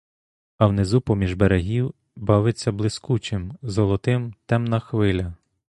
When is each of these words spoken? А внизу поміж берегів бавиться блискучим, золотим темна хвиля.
А 0.57 0.67
внизу 0.67 1.01
поміж 1.01 1.33
берегів 1.33 1.93
бавиться 2.15 2.71
блискучим, 2.71 3.57
золотим 3.61 4.33
темна 4.45 4.79
хвиля. 4.79 5.33